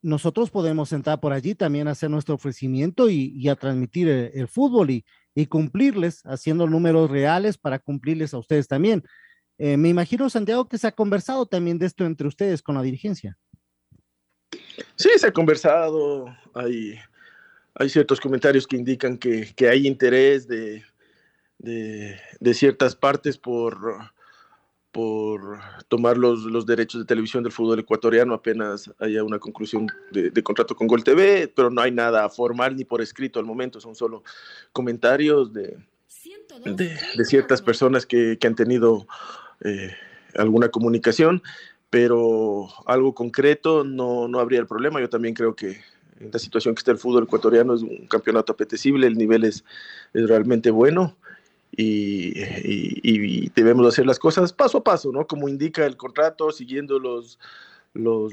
nosotros 0.00 0.50
podemos 0.50 0.92
entrar 0.92 1.20
por 1.20 1.32
allí 1.32 1.54
también 1.54 1.88
hacer 1.88 2.10
nuestro 2.10 2.34
ofrecimiento 2.34 3.10
y, 3.10 3.48
a 3.48 3.56
transmitir 3.56 4.08
el, 4.08 4.48
fútbol 4.48 4.90
y, 4.90 5.04
y, 5.34 5.46
cumplirles, 5.46 6.22
haciendo 6.24 6.66
números 6.66 7.10
reales 7.10 7.58
para 7.58 7.78
cumplirles 7.78 8.32
a 8.32 8.38
ustedes 8.38 8.66
también. 8.66 9.02
Eh, 9.58 9.76
me 9.76 9.88
imagino, 9.88 10.28
Santiago, 10.30 10.68
que 10.68 10.78
se 10.78 10.86
ha 10.86 10.92
conversado 10.92 11.46
también 11.46 11.78
de 11.78 11.86
esto 11.86 12.04
entre 12.04 12.26
ustedes 12.26 12.62
con 12.62 12.74
la 12.74 12.82
dirigencia. 12.82 13.36
Sí, 14.96 15.10
se 15.16 15.26
ha 15.26 15.32
conversado, 15.32 16.26
hay, 16.54 16.98
hay 17.74 17.88
ciertos 17.88 18.20
comentarios 18.20 18.66
que 18.66 18.76
indican 18.76 19.18
que, 19.18 19.52
que 19.54 19.68
hay 19.68 19.86
interés 19.86 20.46
de, 20.48 20.84
de, 21.58 22.54
ciertas 22.54 22.94
partes 22.94 23.38
por, 23.38 23.78
por 24.92 25.58
tomar 25.88 26.16
los, 26.16 26.44
los, 26.44 26.66
derechos 26.66 27.00
de 27.00 27.06
televisión 27.06 27.42
del 27.42 27.52
fútbol 27.52 27.80
ecuatoriano 27.80 28.34
apenas 28.34 28.90
haya 28.98 29.24
una 29.24 29.38
conclusión 29.38 29.86
de, 30.12 30.30
de, 30.30 30.42
contrato 30.42 30.76
con 30.76 30.86
Gol 30.86 31.04
TV, 31.04 31.52
pero 31.54 31.70
no 31.70 31.80
hay 31.80 31.90
nada 31.90 32.28
formal 32.28 32.76
ni 32.76 32.84
por 32.84 33.00
escrito 33.02 33.38
al 33.38 33.46
momento, 33.46 33.80
son 33.80 33.94
solo 33.94 34.22
comentarios 34.72 35.52
de, 35.52 35.78
de 36.64 37.24
ciertas 37.24 37.60
personas 37.62 38.06
que, 38.06 38.38
que 38.38 38.46
han 38.46 38.54
tenido 38.54 39.06
eh, 39.62 39.94
alguna 40.34 40.68
comunicación, 40.68 41.42
pero 41.94 42.66
algo 42.86 43.14
concreto 43.14 43.84
no, 43.84 44.26
no 44.26 44.40
habría 44.40 44.58
el 44.58 44.66
problema. 44.66 45.00
Yo 45.00 45.08
también 45.08 45.32
creo 45.32 45.54
que 45.54 45.78
en 46.18 46.28
la 46.32 46.40
situación 46.40 46.74
que 46.74 46.80
está 46.80 46.90
el 46.90 46.98
fútbol 46.98 47.22
ecuatoriano 47.22 47.72
es 47.72 47.82
un 47.82 48.08
campeonato 48.08 48.52
apetecible, 48.52 49.06
el 49.06 49.16
nivel 49.16 49.44
es, 49.44 49.64
es 50.12 50.28
realmente 50.28 50.72
bueno. 50.72 51.16
Y, 51.76 53.48
debemos 53.50 53.86
hacer 53.86 54.06
las 54.06 54.18
cosas 54.18 54.52
paso 54.52 54.78
a 54.78 54.82
paso, 54.82 55.12
¿no? 55.12 55.28
Como 55.28 55.48
indica 55.48 55.86
el 55.86 55.96
contrato, 55.96 56.50
siguiendo 56.50 56.98
los, 56.98 57.38
los, 57.92 58.32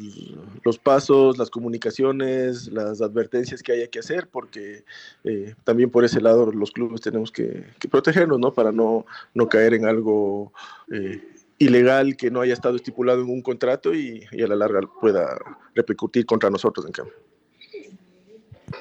los 0.64 0.80
pasos, 0.80 1.38
las 1.38 1.52
comunicaciones, 1.52 2.68
las 2.72 3.00
advertencias 3.00 3.62
que 3.62 3.74
haya 3.74 3.88
que 3.90 4.00
hacer, 4.00 4.28
porque 4.28 4.86
eh, 5.24 5.54
también 5.66 5.92
por 5.92 6.04
ese 6.04 6.20
lado 6.20 6.52
los 6.52 6.72
clubes 6.72 7.02
tenemos 7.02 7.32
que, 7.32 7.64
que 7.78 7.88
protegernos, 7.88 8.40
¿no? 8.40 8.56
Para 8.56 8.72
no, 8.72 9.06
no 9.36 9.48
caer 9.50 9.76
en 9.76 9.86
algo 9.86 10.52
eh, 10.92 11.22
ilegal 11.62 12.16
que 12.18 12.32
no 12.32 12.42
haya 12.42 12.54
estado 12.54 12.76
estipulado 12.76 13.22
en 13.22 13.30
un 13.30 13.42
contrato 13.42 13.94
y, 13.94 14.24
y, 14.32 14.42
a 14.42 14.48
la 14.48 14.56
larga 14.56 14.82
pueda 15.00 15.38
repercutir 15.76 16.26
contra 16.26 16.50
nosotros 16.50 16.86
en 16.86 16.92
cambio. 16.92 17.16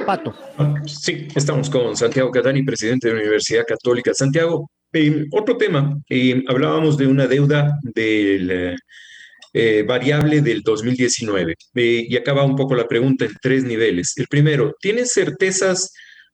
Pato. 0.07 0.35
Sí, 0.87 1.29
estamos 1.35 1.69
con 1.69 1.97
Santiago 1.97 2.31
Catani, 2.31 2.63
presidente 2.63 3.09
de 3.09 3.15
la 3.15 3.21
Universidad 3.21 3.65
Católica. 3.67 4.15
Santiago, 4.15 4.71
eh, 4.93 5.27
otro 5.33 5.57
tema, 5.57 5.97
eh, 6.09 6.43
hablábamos 6.49 6.97
de 6.97 7.07
una 7.07 7.27
deuda 7.27 7.79
del 7.83 8.77
eh, 9.53 9.83
variable 9.87 10.43
del 10.43 10.63
2019. 10.63 11.57
Eh, 11.75 12.07
y 12.09 12.17
acaba 12.17 12.45
un 12.45 12.55
poco 12.55 12.77
la 12.77 12.87
pregunta 12.87 13.25
en 13.25 13.33
tres 13.43 13.65
niveles. 13.65 14.13
El 14.17 14.29
primero, 14.29 14.77
¿tienen 14.81 15.07
certezas 15.07 15.93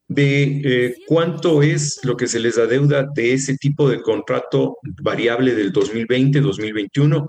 de 0.09 0.61
eh, 0.65 0.97
cuánto 1.07 1.63
es 1.63 2.01
lo 2.05 2.17
que 2.17 2.29
se 2.29 2.39
les 2.39 2.59
adeuda 2.59 3.07
de 3.15 3.33
ese 3.35 3.57
tipo 3.57 3.89
de 3.89 4.01
contrato 4.01 4.79
variable 5.03 5.55
del 5.55 5.73
2020-2021? 5.73 7.27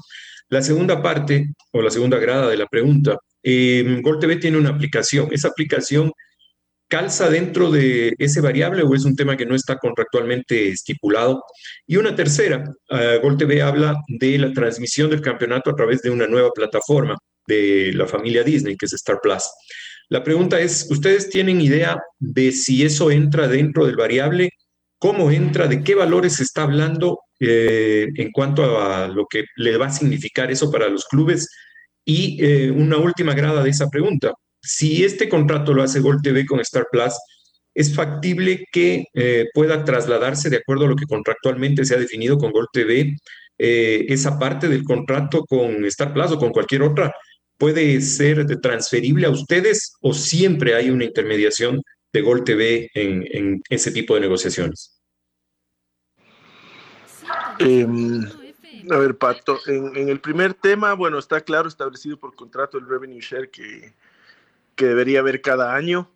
La 0.49 0.61
segunda 0.61 1.01
parte, 1.01 1.47
o 1.71 1.81
la 1.81 1.91
segunda 1.91 2.17
grada 2.17 2.49
de 2.49 2.57
la 2.57 2.67
pregunta, 2.67 3.17
eh, 3.43 3.99
Gol 4.01 4.19
TV 4.19 4.37
tiene 4.37 4.57
una 4.57 4.69
aplicación. 4.69 5.29
Esa 5.31 5.49
aplicación 5.49 6.11
calza 6.87 7.29
dentro 7.29 7.69
de 7.69 8.13
ese 8.17 8.41
variable 8.41 8.83
o 8.83 8.95
es 8.95 9.05
un 9.05 9.15
tema 9.15 9.35
que 9.35 9.45
no 9.45 9.55
está 9.55 9.77
contractualmente 9.77 10.69
estipulado. 10.69 11.43
Y 11.85 11.97
una 11.97 12.15
tercera, 12.15 12.63
uh, 12.89 13.21
Gol 13.21 13.37
TV 13.37 13.61
habla 13.61 13.95
de 14.07 14.37
la 14.37 14.53
transmisión 14.53 15.09
del 15.09 15.21
campeonato 15.21 15.69
a 15.69 15.75
través 15.75 16.01
de 16.01 16.09
una 16.09 16.27
nueva 16.27 16.51
plataforma 16.51 17.17
de 17.45 17.91
la 17.93 18.07
familia 18.07 18.43
Disney, 18.43 18.75
que 18.75 18.85
es 18.85 18.93
Star 18.93 19.19
Plus. 19.21 19.43
La 20.09 20.23
pregunta 20.23 20.59
es, 20.59 20.87
¿ustedes 20.89 21.29
tienen 21.29 21.59
idea 21.59 22.01
de 22.17 22.51
si 22.53 22.83
eso 22.85 23.11
entra 23.11 23.47
dentro 23.47 23.85
del 23.85 23.97
variable? 23.97 24.51
¿Cómo 24.99 25.31
entra? 25.31 25.67
¿De 25.67 25.83
qué 25.83 25.95
valores 25.95 26.35
se 26.35 26.43
está 26.43 26.63
hablando 26.63 27.19
eh, 27.39 28.07
en 28.15 28.31
cuanto 28.31 28.81
a 28.81 29.07
lo 29.09 29.25
que 29.29 29.43
le 29.57 29.77
va 29.77 29.87
a 29.87 29.91
significar 29.91 30.49
eso 30.49 30.71
para 30.71 30.87
los 30.87 31.05
clubes? 31.05 31.49
Y 32.05 32.37
eh, 32.41 32.71
una 32.71 32.97
última 32.97 33.33
grada 33.33 33.63
de 33.63 33.69
esa 33.69 33.89
pregunta 33.89 34.33
si 34.61 35.03
este 35.03 35.29
contrato 35.29 35.73
lo 35.73 35.83
hace 35.83 35.99
Gol 35.99 36.21
TV 36.21 36.45
con 36.45 36.59
Star 36.61 36.87
Plus, 36.91 37.13
es 37.73 37.93
factible 37.93 38.65
que 38.71 39.05
eh, 39.13 39.45
pueda 39.53 39.85
trasladarse 39.85 40.49
de 40.49 40.57
acuerdo 40.57 40.85
a 40.85 40.87
lo 40.89 40.95
que 40.95 41.05
contractualmente 41.05 41.85
se 41.85 41.95
ha 41.95 41.99
definido 41.99 42.37
con 42.37 42.51
Gol 42.51 42.67
TV, 42.73 43.15
esa 43.59 44.37
parte 44.37 44.67
del 44.67 44.83
contrato 44.83 45.43
con 45.45 45.85
Star 45.85 46.13
Plus 46.13 46.31
o 46.31 46.37
con 46.37 46.51
cualquier 46.51 46.83
otra, 46.83 47.11
puede 47.57 47.99
ser 48.01 48.45
transferible 48.61 49.27
a 49.27 49.31
ustedes 49.31 49.93
o 50.01 50.13
siempre 50.13 50.75
hay 50.75 50.89
una 50.89 51.05
intermediación 51.05 51.81
de 52.13 52.21
Gol 52.21 52.43
TV 52.43 52.89
en, 52.93 53.25
en 53.31 53.61
ese 53.69 53.91
tipo 53.91 54.15
de 54.15 54.21
negociaciones. 54.21 55.01
Eh, 57.59 57.87
a 58.89 58.97
ver, 58.97 59.17
Pato, 59.17 59.59
en, 59.67 59.95
en, 59.97 60.09
el 60.09 60.19
primer 60.19 60.53
tema, 60.53 60.93
bueno, 60.93 61.19
está 61.19 61.41
claro 61.41 61.67
establecido 61.67 62.17
por 62.17 62.35
contrato 62.35 62.77
el 62.77 62.87
revenue 62.87 63.19
share 63.19 63.49
que, 63.49 63.93
que 64.75 64.85
debería 64.85 65.19
haber 65.19 65.41
cada 65.41 65.75
año. 65.75 66.09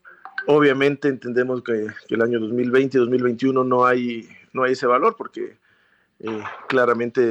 Obviamente 0.48 1.08
entendemos 1.08 1.62
que, 1.64 1.88
que 2.08 2.16
el 2.16 2.22
año 2.22 2.40
2020 2.40 2.98
y 2.98 3.00
2021 3.00 3.64
no 3.64 3.86
hay, 3.86 4.30
no 4.54 4.64
hay 4.64 4.74
ese 4.74 4.88
valor 4.88 5.16
porque 5.18 5.58
eh, 6.20 6.44
claramente 6.68 7.30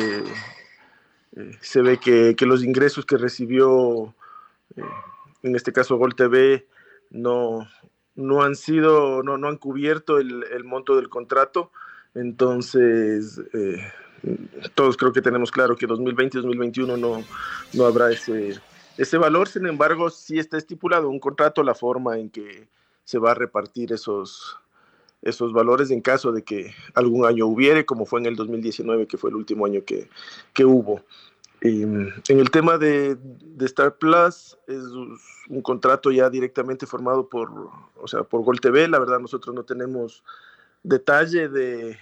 se 1.60 1.82
ve 1.82 1.98
que, 1.98 2.34
que, 2.36 2.46
los 2.46 2.64
ingresos 2.64 3.06
que 3.06 3.16
recibió, 3.16 4.14
eh, 4.76 4.82
en 5.42 5.54
este 5.54 5.72
caso 5.72 5.96
Gol 5.96 6.14
TV, 6.14 6.66
no, 7.10 7.68
no 8.14 8.42
han 8.42 8.56
sido, 8.56 9.22
no, 9.22 9.38
no 9.38 9.48
han 9.48 9.56
cubierto 9.56 10.18
el, 10.18 10.44
el 10.52 10.64
monto 10.64 10.96
del 10.96 11.08
contrato. 11.08 11.70
Entonces, 12.14 13.40
eh, 13.52 13.92
todos 14.74 14.96
creo 14.96 15.12
que 15.12 15.22
tenemos 15.22 15.50
claro 15.50 15.76
que 15.76 15.86
2020 15.86 16.38
y 16.38 16.40
2021 16.40 16.96
no, 16.96 17.24
no 17.72 17.84
habrá 17.84 18.10
ese, 18.10 18.58
ese 18.98 19.18
valor, 19.18 19.48
sin 19.48 19.66
embargo, 19.66 20.10
sí 20.10 20.38
está 20.38 20.58
estipulado 20.58 21.08
un 21.08 21.20
contrato 21.20 21.62
la 21.62 21.74
forma 21.74 22.18
en 22.18 22.30
que 22.30 22.68
se 23.04 23.18
va 23.18 23.32
a 23.32 23.34
repartir 23.34 23.92
esos, 23.92 24.58
esos 25.22 25.52
valores 25.52 25.90
en 25.90 26.00
caso 26.00 26.32
de 26.32 26.42
que 26.42 26.74
algún 26.94 27.26
año 27.26 27.46
hubiere, 27.46 27.84
como 27.84 28.06
fue 28.06 28.20
en 28.20 28.26
el 28.26 28.36
2019, 28.36 29.06
que 29.06 29.18
fue 29.18 29.30
el 29.30 29.36
último 29.36 29.66
año 29.66 29.84
que, 29.84 30.08
que 30.52 30.64
hubo. 30.64 31.02
Y 31.62 31.82
en 31.82 32.12
el 32.28 32.50
tema 32.50 32.78
de, 32.78 33.16
de, 33.16 33.66
Star 33.66 33.98
Plus, 33.98 34.56
es 34.66 34.82
un 35.48 35.60
contrato 35.62 36.10
ya 36.10 36.30
directamente 36.30 36.86
formado 36.86 37.28
por, 37.28 37.50
o 37.96 38.08
sea, 38.08 38.22
por 38.22 38.42
Gol 38.42 38.60
TV. 38.60 38.88
La 38.88 38.98
verdad, 38.98 39.20
nosotros 39.20 39.54
no 39.54 39.62
tenemos 39.62 40.24
detalle 40.82 41.50
de, 41.50 41.98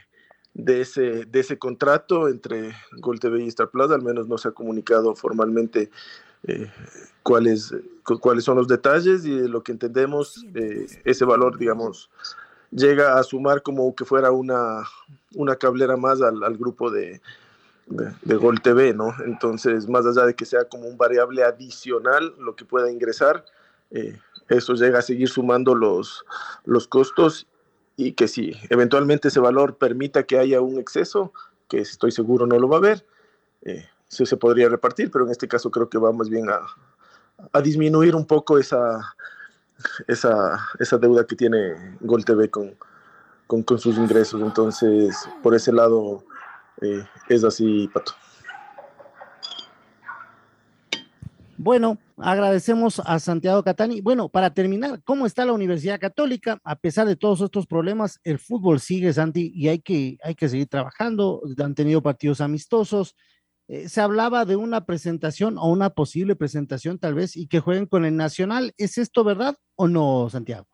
de, 0.54 0.80
ese, 0.80 1.24
de 1.24 1.40
ese 1.40 1.58
contrato 1.58 2.28
entre 2.28 2.72
Gol 2.98 3.18
TV 3.18 3.42
y 3.42 3.48
Star 3.48 3.68
Plus, 3.68 3.90
al 3.90 4.02
menos 4.02 4.28
no 4.28 4.38
se 4.38 4.48
ha 4.48 4.52
comunicado 4.52 5.16
formalmente 5.16 5.90
eh, 6.44 6.70
cuáles, 7.24 7.74
cuáles 8.20 8.44
son 8.44 8.58
los 8.58 8.68
detalles 8.68 9.24
y 9.24 9.34
de 9.34 9.48
lo 9.48 9.62
que 9.62 9.72
entendemos, 9.72 10.44
eh, 10.54 10.86
ese 11.04 11.24
valor, 11.24 11.58
digamos, 11.58 12.10
llega 12.70 13.18
a 13.18 13.22
sumar 13.22 13.62
como 13.62 13.94
que 13.94 14.04
fuera 14.04 14.30
una, 14.30 14.84
una 15.34 15.56
cablera 15.56 15.96
más 15.96 16.20
al, 16.20 16.42
al 16.42 16.56
grupo 16.56 16.90
de, 16.90 17.20
de, 17.86 18.12
de, 18.22 18.36
Gol 18.36 18.60
TV, 18.60 18.94
¿no? 18.94 19.14
Entonces, 19.24 19.88
más 19.88 20.06
allá 20.06 20.26
de 20.26 20.34
que 20.34 20.44
sea 20.44 20.64
como 20.64 20.86
un 20.86 20.98
variable 20.98 21.42
adicional 21.44 22.34
lo 22.38 22.54
que 22.54 22.64
pueda 22.64 22.90
ingresar, 22.90 23.44
eh, 23.90 24.18
eso 24.48 24.74
llega 24.74 24.98
a 24.98 25.02
seguir 25.02 25.28
sumando 25.28 25.74
los, 25.74 26.24
los 26.64 26.88
costos 26.88 27.46
y 27.96 28.12
que 28.12 28.28
si 28.28 28.54
eventualmente 28.70 29.28
ese 29.28 29.40
valor 29.40 29.76
permita 29.76 30.22
que 30.22 30.38
haya 30.38 30.60
un 30.60 30.78
exceso, 30.78 31.32
que 31.68 31.80
estoy 31.80 32.12
seguro 32.12 32.46
no 32.46 32.58
lo 32.58 32.68
va 32.68 32.76
a 32.76 32.78
haber, 32.78 33.06
eh, 33.62 33.86
sí 34.08 34.24
se 34.24 34.36
podría 34.36 34.68
repartir, 34.68 35.10
pero 35.10 35.24
en 35.24 35.32
este 35.32 35.48
caso 35.48 35.70
creo 35.70 35.88
que 35.88 35.98
va 35.98 36.12
más 36.12 36.28
bien 36.28 36.48
a, 36.48 36.60
a 37.52 37.60
disminuir 37.60 38.14
un 38.14 38.24
poco 38.24 38.58
esa, 38.58 39.14
esa, 40.06 40.58
esa, 40.78 40.98
deuda 40.98 41.26
que 41.26 41.36
tiene 41.36 41.96
Gol 42.00 42.24
TV 42.24 42.50
con, 42.50 42.76
con, 43.46 43.78
sus 43.78 43.96
ingresos. 43.96 44.40
Entonces, 44.42 45.16
por 45.42 45.54
ese 45.54 45.72
lado 45.72 46.24
eh, 46.80 47.04
es 47.28 47.44
así, 47.44 47.88
Pato. 47.92 48.12
Bueno, 51.60 51.98
agradecemos 52.18 53.02
a 53.04 53.18
Santiago 53.18 53.64
Catani. 53.64 54.00
Bueno, 54.00 54.28
para 54.28 54.54
terminar, 54.54 55.02
¿cómo 55.02 55.26
está 55.26 55.44
la 55.44 55.52
Universidad 55.52 55.98
Católica? 55.98 56.60
A 56.62 56.76
pesar 56.76 57.08
de 57.08 57.16
todos 57.16 57.40
estos 57.40 57.66
problemas, 57.66 58.20
el 58.22 58.38
fútbol 58.38 58.78
sigue, 58.78 59.12
Santi, 59.12 59.50
y 59.52 59.66
hay 59.66 59.80
que, 59.80 60.18
hay 60.22 60.36
que 60.36 60.48
seguir 60.48 60.68
trabajando. 60.68 61.42
Han 61.58 61.74
tenido 61.74 62.00
partidos 62.00 62.40
amistosos, 62.40 63.16
eh, 63.68 63.88
se 63.90 64.00
hablaba 64.00 64.46
de 64.46 64.56
una 64.56 64.86
presentación 64.86 65.58
o 65.58 65.66
una 65.68 65.90
posible 65.90 66.34
presentación 66.34 66.98
tal 66.98 67.14
vez 67.14 67.36
y 67.36 67.46
que 67.46 67.60
jueguen 67.60 67.84
con 67.84 68.06
el 68.06 68.16
Nacional. 68.16 68.72
¿Es 68.78 68.96
esto 68.96 69.24
verdad 69.24 69.56
o 69.76 69.88
no, 69.88 70.28
Santiago? 70.30 70.66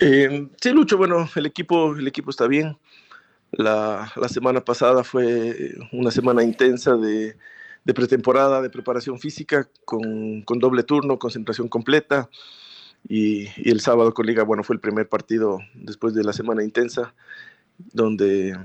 Eh, 0.00 0.48
sí, 0.60 0.70
Lucho, 0.70 0.96
bueno, 0.96 1.28
el 1.36 1.44
equipo, 1.44 1.94
el 1.94 2.08
equipo 2.08 2.30
está 2.30 2.46
bien. 2.46 2.78
La, 3.52 4.10
semana 4.28 4.64
pasada 4.64 5.04
fue 5.04 5.74
una 5.92 6.10
semana 6.10 6.42
intensa 6.42 6.96
de, 6.96 7.36
pretemporada, 7.94 8.62
de 8.62 8.70
preparación 8.70 9.18
física, 9.18 9.68
con, 9.84 10.40
con, 10.42 10.58
doble 10.58 10.84
turno, 10.84 11.18
concentración 11.18 11.68
completa. 11.68 12.30
Y, 13.06 13.48
y, 13.56 13.70
el 13.70 13.80
sábado 13.80 14.14
con 14.14 14.24
Liga, 14.24 14.42
bueno, 14.44 14.62
fue 14.62 14.74
el 14.74 14.80
primer 14.80 15.08
partido 15.08 15.58
después 15.74 16.14
de 16.14 16.24
la 16.24 16.32
semana 16.32 16.64
intensa, 16.64 17.14
donde 17.76 18.56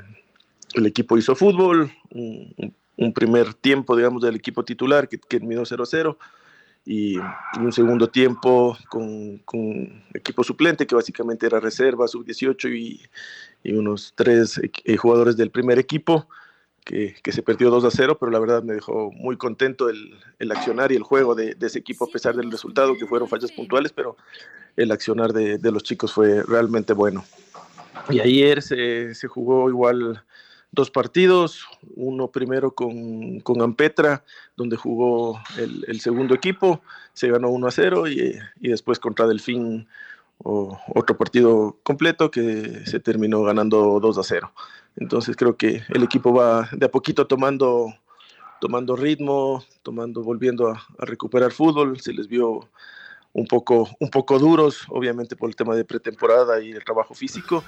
el 0.73 0.85
equipo 0.85 1.17
hizo 1.17 1.35
fútbol, 1.35 1.91
un, 2.11 2.73
un 2.97 3.13
primer 3.13 3.53
tiempo, 3.53 3.95
digamos, 3.95 4.21
del 4.21 4.35
equipo 4.35 4.63
titular 4.63 5.07
que, 5.07 5.17
que 5.17 5.39
terminó 5.39 5.61
0-0 5.61 6.17
y 6.85 7.17
un 7.57 7.71
segundo 7.71 8.07
tiempo 8.09 8.77
con, 8.89 9.39
con, 9.39 10.03
equipo 10.13 10.43
suplente 10.43 10.85
que 10.85 10.93
básicamente 10.93 11.47
era 11.47 11.59
reserva, 11.59 12.07
sub-18 12.07 12.77
y, 12.77 13.01
y, 13.63 13.73
unos 13.73 14.13
tres 14.15 14.61
eh, 14.61 14.95
jugadores 14.95 15.35
del 15.35 15.49
primer 15.49 15.79
equipo 15.79 16.27
que, 16.83 17.15
que, 17.23 17.31
se 17.31 17.41
perdió 17.41 17.71
2 17.71 17.85
a 17.85 17.91
0, 17.91 18.17
pero 18.19 18.31
la 18.31 18.37
verdad 18.37 18.61
me 18.61 18.75
dejó 18.75 19.11
muy 19.11 19.35
contento 19.35 19.89
el, 19.89 20.13
el 20.37 20.51
accionar 20.51 20.91
y 20.91 20.95
el 20.95 21.01
juego 21.01 21.33
de, 21.33 21.55
de, 21.55 21.65
ese 21.65 21.79
equipo 21.79 22.05
a 22.05 22.11
pesar 22.11 22.35
del 22.35 22.51
resultado 22.51 22.95
que 22.95 23.07
fueron 23.07 23.27
fallas 23.27 23.51
puntuales, 23.51 23.91
pero 23.91 24.15
el 24.77 24.91
accionar 24.91 25.33
de, 25.33 25.57
de 25.57 25.71
los 25.71 25.81
chicos 25.81 26.13
fue 26.13 26.43
realmente 26.43 26.93
bueno. 26.93 27.25
Y 28.11 28.19
ayer 28.19 28.61
se, 28.61 29.15
se 29.15 29.27
jugó 29.27 29.69
igual 29.69 30.23
dos 30.75 30.91
partidos, 30.91 31.65
uno 31.95 32.29
primero 32.29 32.75
con, 32.75 33.39
con 33.39 33.61
Ampetra, 33.61 34.23
donde 34.55 34.75
jugó 34.75 35.39
el, 35.57 35.99
segundo 36.01 36.35
equipo, 36.35 36.81
se 37.13 37.29
ganó 37.29 37.49
1 37.49 37.67
a 37.67 37.71
0 37.71 38.07
y, 38.09 38.37
y 38.59 38.69
después 38.69 38.99
contra 38.99 39.25
Delfín 39.25 39.87
o, 40.43 40.77
otro 40.93 41.17
partido 41.17 41.77
completo 41.81 42.29
que 42.29 42.85
se 42.85 42.99
terminó 42.99 43.41
ganando 43.43 43.99
2 43.99 44.17
a 44.17 44.23
0. 44.23 44.51
Entonces 44.97 45.35
creo 45.35 45.57
que 45.57 45.81
el 45.89 46.03
equipo 46.03 46.33
va 46.33 46.69
de 46.71 46.85
a 46.85 46.91
poquito 46.91 47.25
tomando, 47.25 47.93
tomando 48.61 48.95
ritmo, 48.95 49.63
tomando, 49.81 50.23
volviendo 50.23 50.69
a, 50.69 50.85
a 50.99 51.05
recuperar 51.05 51.51
fútbol, 51.51 51.99
se 51.99 52.13
les 52.13 52.27
vio 52.27 52.69
un 53.33 53.47
poco, 53.47 53.89
un 53.99 54.09
poco 54.09 54.39
duros, 54.39 54.85
obviamente 54.89 55.35
por 55.35 55.49
el 55.49 55.55
tema 55.55 55.75
de 55.75 55.83
pretemporada 55.83 56.61
y 56.61 56.71
el 56.71 56.83
trabajo 56.83 57.13
físico, 57.13 57.63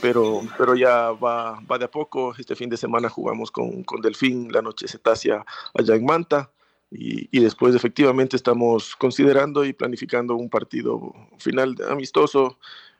pero, 0.00 0.42
pero 0.58 0.74
ya 0.74 1.12
va, 1.12 1.60
va 1.60 1.78
de 1.78 1.86
a 1.86 1.90
poco. 1.90 2.34
Este 2.38 2.54
fin 2.54 2.68
de 2.68 2.76
semana 2.76 3.08
jugamos 3.08 3.50
con, 3.50 3.82
con 3.84 4.00
Delfín, 4.00 4.52
la 4.52 4.62
noche 4.62 4.88
cetácea 4.88 5.44
allá 5.74 5.94
en 5.94 6.04
Manta. 6.04 6.50
Y, 6.90 7.28
y, 7.36 7.42
después 7.42 7.74
efectivamente 7.74 8.36
estamos 8.36 8.94
considerando 8.94 9.64
y 9.64 9.72
planificando 9.72 10.36
un 10.36 10.48
partido 10.48 11.12
final 11.38 11.74
amistoso 11.90 12.58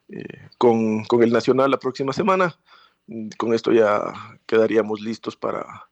eh, 0.09 0.49
con, 0.59 1.05
con, 1.05 1.23
el 1.23 1.33
Nacional 1.33 1.71
la 1.71 1.79
próxima 1.79 2.13
semana. 2.13 2.57
Con 3.39 3.55
esto 3.55 3.73
ya 3.73 4.13
quedaríamos 4.47 5.01
listos 5.01 5.37
para, 5.37 5.87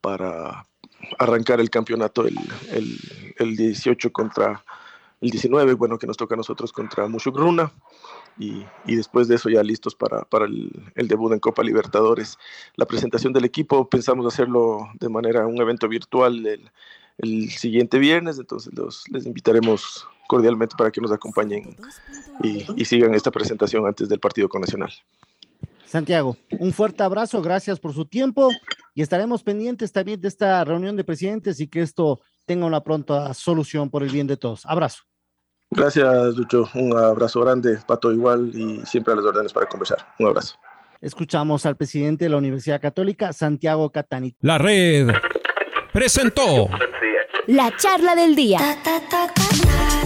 para 0.00 0.66
arrancar 1.18 1.60
el 1.60 1.68
campeonato 1.68 2.26
el, 2.26 2.38
el, 2.70 2.96
el 3.38 3.56
18 3.56 4.12
contra 4.12 4.64
el 5.20 5.30
19, 5.30 5.74
bueno, 5.74 5.98
que 5.98 6.06
nos 6.06 6.16
toca 6.16 6.34
a 6.34 6.36
nosotros 6.36 6.72
contra 6.72 7.08
Mushugruna 7.08 7.72
y, 8.38 8.64
después 8.86 9.28
de 9.28 9.36
eso 9.36 9.48
ya 9.48 9.62
listos 9.62 9.94
para, 9.94 10.26
el, 10.44 11.08
debut 11.08 11.32
en 11.32 11.40
Copa 11.40 11.62
Libertadores. 11.62 12.38
La 12.76 12.86
presentación 12.86 13.32
del 13.32 13.44
equipo 13.44 13.88
pensamos 13.88 14.26
hacerlo 14.26 14.88
de 15.00 15.08
manera, 15.08 15.46
un 15.46 15.60
evento 15.60 15.88
virtual 15.88 16.46
el, 16.46 16.70
el 17.18 17.50
siguiente 17.50 17.98
viernes, 17.98 18.38
entonces 18.38 18.72
los, 18.74 19.08
les 19.10 19.26
invitaremos 19.26 20.06
cordialmente 20.28 20.74
para 20.76 20.90
que 20.90 21.00
nos 21.00 21.12
acompañen 21.12 21.76
y, 22.42 22.66
y 22.76 22.84
sigan 22.84 23.14
esta 23.14 23.30
presentación 23.30 23.86
antes 23.86 24.08
del 24.08 24.20
partido 24.20 24.48
con 24.48 24.60
Nacional. 24.60 24.92
Santiago, 25.86 26.36
un 26.58 26.72
fuerte 26.72 27.04
abrazo, 27.04 27.40
gracias 27.40 27.78
por 27.78 27.94
su 27.94 28.06
tiempo 28.06 28.50
y 28.94 29.02
estaremos 29.02 29.42
pendientes 29.44 29.92
también 29.92 30.20
de 30.20 30.28
esta 30.28 30.64
reunión 30.64 30.96
de 30.96 31.04
presidentes 31.04 31.60
y 31.60 31.68
que 31.68 31.80
esto 31.80 32.20
tenga 32.44 32.66
una 32.66 32.82
pronta 32.82 33.32
solución 33.34 33.88
por 33.88 34.02
el 34.02 34.10
bien 34.10 34.26
de 34.26 34.36
todos. 34.36 34.66
Abrazo. 34.66 35.04
Gracias, 35.70 36.36
Lucho. 36.36 36.68
Un 36.74 36.96
abrazo 36.96 37.40
grande, 37.40 37.78
Pato 37.86 38.12
igual, 38.12 38.50
y 38.54 38.84
siempre 38.86 39.12
a 39.12 39.16
las 39.16 39.24
órdenes 39.24 39.52
para 39.52 39.66
conversar. 39.66 39.98
Un 40.18 40.28
abrazo. 40.28 40.56
Escuchamos 41.00 41.66
al 41.66 41.76
presidente 41.76 42.24
de 42.24 42.30
la 42.30 42.38
Universidad 42.38 42.80
Católica, 42.80 43.32
Santiago 43.32 43.90
Catani. 43.90 44.34
La 44.40 44.58
red 44.58 45.08
presentó 45.92 46.68
la 47.46 47.76
charla 47.76 48.14
del 48.16 48.34
día. 48.34 48.58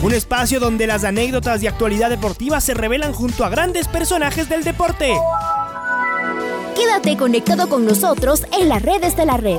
Un 0.02 0.12
espacio 0.12 0.60
donde 0.60 0.86
las 0.86 1.04
anécdotas 1.04 1.60
de 1.60 1.68
actualidad 1.68 2.10
deportiva 2.10 2.60
se 2.60 2.74
revelan 2.74 3.12
junto 3.12 3.44
a 3.44 3.50
grandes 3.50 3.86
personajes 3.88 4.48
del 4.48 4.64
deporte. 4.64 5.14
Quédate 6.74 7.16
conectado 7.16 7.68
con 7.68 7.84
nosotros 7.84 8.44
en 8.58 8.68
las 8.68 8.82
redes 8.82 9.16
de 9.16 9.26
la 9.26 9.36
red. 9.36 9.58